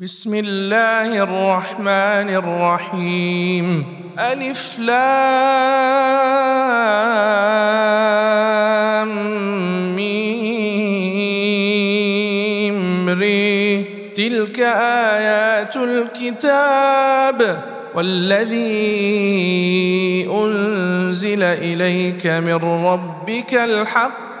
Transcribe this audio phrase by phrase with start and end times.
[0.00, 3.84] بسم الله الرحمن الرحيم
[4.18, 5.02] ألف لام
[9.96, 11.18] ميم
[13.08, 13.84] ري
[14.14, 17.62] تلك آيات الكتاب
[17.94, 18.68] والذي
[20.32, 22.54] أنزل إليك من
[22.86, 24.31] ربك الحق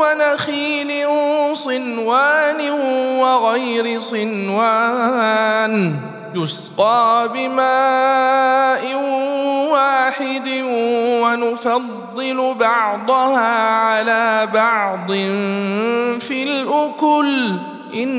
[0.00, 1.06] ونخيل
[1.52, 2.70] صنوان
[3.20, 5.96] وغير صنوان
[6.34, 8.82] يسقى بماء
[9.72, 10.48] واحد
[11.22, 15.12] ونفضل بعضها على بعض
[16.20, 17.52] في الأكل.
[17.94, 18.16] إن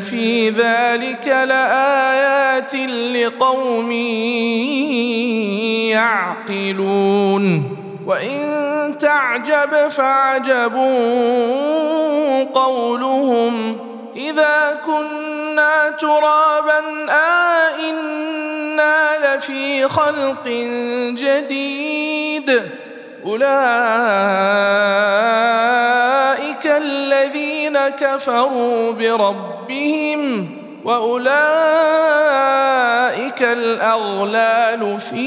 [0.00, 2.74] في ذلك لآيات
[3.14, 3.92] لقوم
[6.46, 7.85] يعقلون.
[8.06, 10.74] وإن تعجب فعجب
[12.54, 13.78] قولهم
[14.16, 17.76] إذا كنا ترابا آئنا
[19.36, 20.46] لفي خلق
[21.18, 22.62] جديد
[23.26, 23.46] أولئك
[26.66, 30.50] الذين كفروا بربهم
[30.84, 31.36] وأولئك
[33.42, 35.26] الأغلال في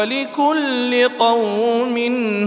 [0.00, 1.96] ولكل قوم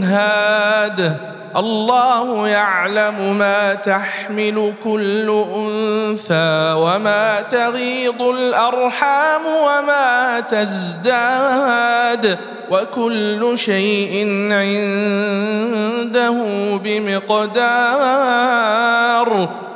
[0.03, 1.18] هاد.
[1.58, 12.38] الله يعلم ما تحمل كل أنثى وما تغيض الأرحام وما تزداد.
[12.72, 16.46] وكل شيء عنده
[16.84, 18.50] بمقدار.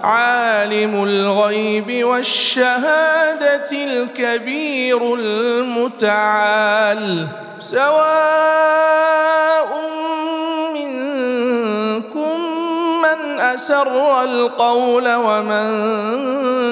[0.03, 7.27] عالم الغيب والشهادة الكبير المتعال.
[7.59, 8.67] سواء
[13.57, 15.67] أسر القول ومن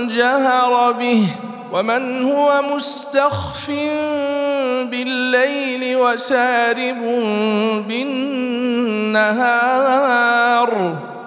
[0.08, 1.28] جهر به
[1.72, 3.70] ومن هو مستخف
[4.92, 7.02] بالليل وسارب
[7.88, 9.36] بالنهار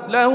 [0.09, 0.35] له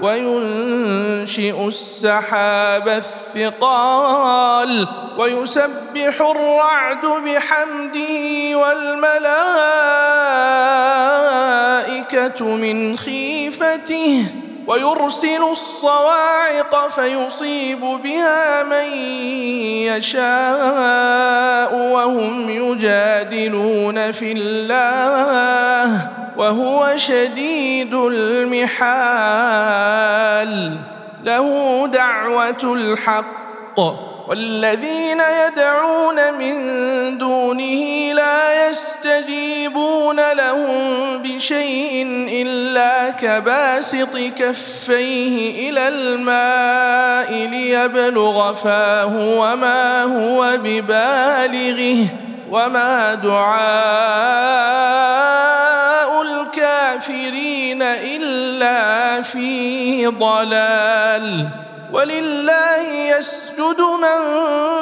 [0.00, 4.88] وينشئ السحاب الثقال
[5.18, 9.24] ويسبح الرعد بحمده والملائكة
[12.44, 14.26] من خيفته
[14.66, 18.92] ويرسل الصواعق فيصيب بها من
[19.86, 25.55] يشاء وهم يجادلون في الله
[26.36, 29.26] وهو شديد المحال.
[31.24, 33.80] له دعوة الحق.
[34.28, 40.78] والذين يدعون من دونه لا يستجيبون لهم
[41.22, 52.06] بشيء إلا كباسط كفيه إلى الماء ليبلغ فاه وما هو ببالغه
[52.50, 54.76] وما دعاء
[56.96, 61.48] الكافرين إلا في ضلال.
[61.92, 64.20] ولله يسجد من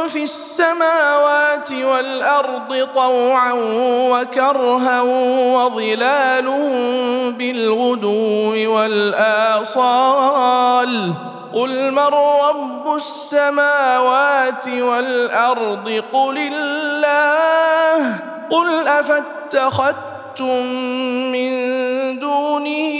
[0.08, 3.52] في السماوات والأرض طوعا
[4.10, 5.02] وكرها
[5.56, 6.72] وظلالهم
[7.32, 9.92] بالغدو والآصال.
[11.54, 18.22] قل من رب السماوات والأرض؟ قل الله.
[18.50, 18.88] قل
[20.34, 20.66] افاتخذتم
[21.32, 21.50] من
[22.18, 22.94] دونه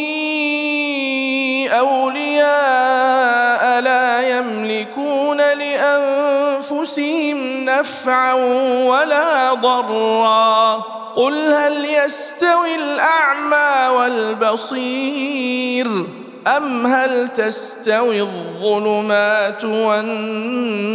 [1.71, 8.35] اولياء لا يملكون لانفسهم نفعا
[8.87, 10.75] ولا ضرا
[11.17, 15.87] قل هل يستوي الاعمى والبصير
[16.47, 20.95] ام هل تستوي الظلمات والنور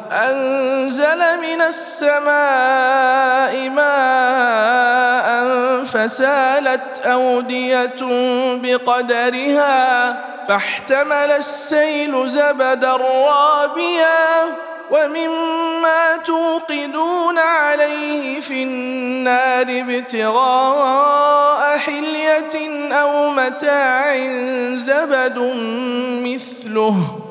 [0.11, 5.31] أنزل من السماء ماء
[5.83, 7.95] فسالت أودية
[8.55, 10.17] بقدرها
[10.47, 14.45] فاحتمل السيل زبدا رابيا
[14.91, 24.17] ومما توقدون عليه في النار ابتغاء حلية أو متاع
[24.75, 25.37] زبد
[26.25, 27.30] مثله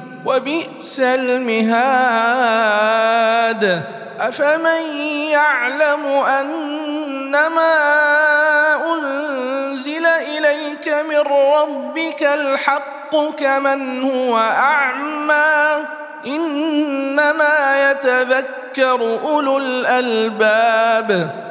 [0.25, 2.01] وبئس المهاد.
[4.19, 4.83] أفمن
[5.29, 7.75] يعلم أنما
[8.93, 15.85] أنزل إليك من ربك الحق كمن هو أعمى؟
[16.27, 21.50] إنما يتذكر أولو الألباب.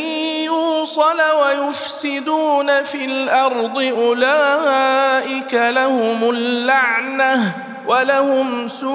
[0.91, 7.55] يوصل ويفسدون في الأرض أولئك لهم اللعنة
[7.87, 8.91] ولهم سوء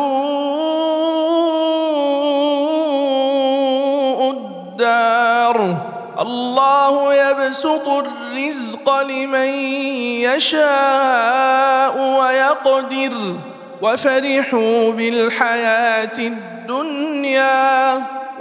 [4.31, 5.76] الدار.
[6.21, 9.49] الله يبسط الرزق لمن
[10.21, 13.17] يشاء ويقدر.
[13.83, 18.16] وفرحوا بالحياة الدنيا.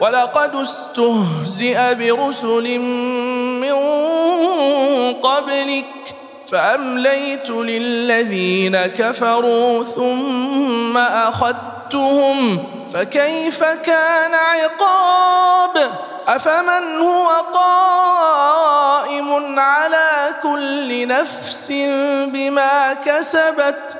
[0.00, 2.78] ولقد استهزئ برسل
[3.60, 3.74] من
[5.12, 6.14] قبلك
[6.46, 15.90] فأمليت للذين كفروا ثم أخذتهم فكيف كان عقاب؟
[16.28, 21.72] أفمن هو قائم على كل نفس
[22.26, 23.99] بما كسبت؟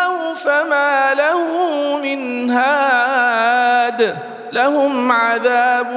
[0.45, 1.47] فما له
[1.97, 4.17] من هاد
[4.51, 5.91] لهم عذاب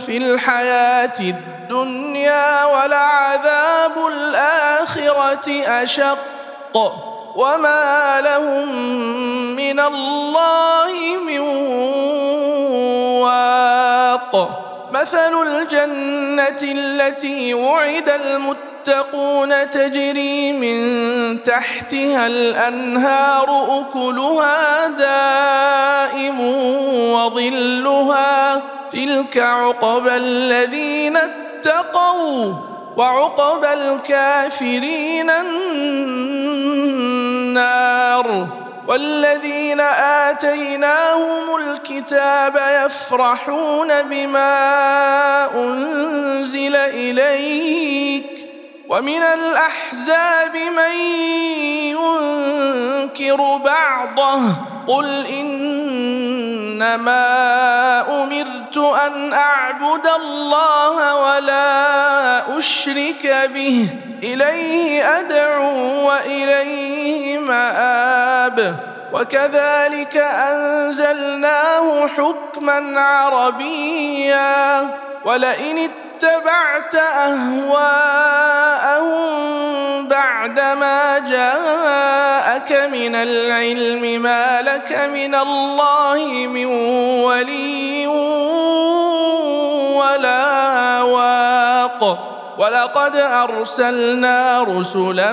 [0.00, 6.18] في الحياة الدنيا ولعذاب الآخرة أشق
[7.36, 8.76] وما لهم
[9.56, 10.92] من الله
[11.26, 11.40] من
[13.20, 14.64] واق.
[14.92, 18.08] مثل الجنة التي وعد
[18.88, 26.40] المتقون تجري من تحتها الأنهار أكلها دائم
[27.12, 28.62] وظلها.
[28.90, 32.52] تلك عقبى الذين اتقوا
[32.96, 35.30] وعقبى الكافرين
[37.50, 38.46] النار.
[38.88, 39.80] والذين
[40.30, 48.43] آتيناهم الكتاب يفرحون بما أنزل إليك.
[48.88, 50.94] ومن الأحزاب من
[51.90, 54.40] ينكر بعضه
[54.86, 57.14] قل إنما
[58.22, 63.88] أمرت أن أعبد الله ولا أشرك به
[64.22, 68.76] إليه أدعو وإليه مآب
[69.12, 74.88] وكذلك أنزلناه حكما عربيا
[75.24, 75.78] ولئن
[76.14, 77.74] اتبعت أهواءهم
[80.08, 86.66] بعدما جاءك من العلم ما لك من الله من
[87.24, 88.06] ولي
[89.96, 92.18] ولا واق.
[92.58, 95.32] ولقد أرسلنا رسلا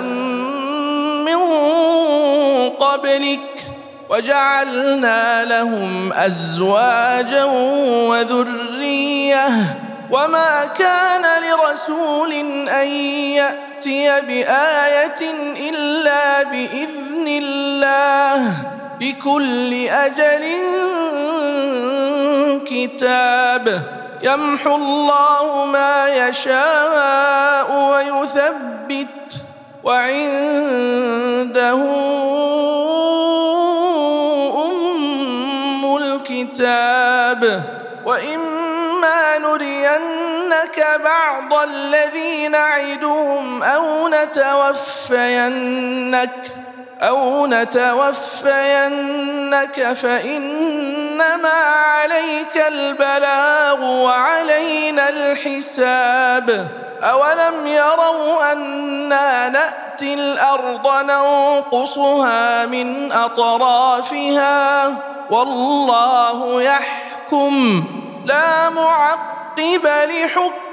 [1.26, 1.40] من
[2.70, 3.68] قبلك
[4.10, 7.44] وجعلنا لهم أزواجا
[8.10, 9.48] وذرية.
[10.12, 12.34] وما كان لرسول
[12.70, 15.22] ان ياتي بايه
[15.70, 18.54] الا باذن الله
[19.00, 20.46] بكل أجل
[22.66, 23.82] كتاب
[24.24, 29.46] يمحو الله ما يشاء ويثبت
[29.84, 31.74] وعنده
[34.66, 37.64] ام الكتاب
[38.06, 38.51] نرينك
[40.98, 45.52] بعض الذي نعدهم أو نتوفينك
[47.02, 48.74] أو نتوفينك
[49.94, 56.68] فإنما عليك البلاغ وعلينا الحساب.
[57.04, 64.94] أولم يروا أنا نأتي الأرض ننقصها من أطرافها؟
[65.30, 67.84] والله يحكم.
[68.26, 69.88] لا معقب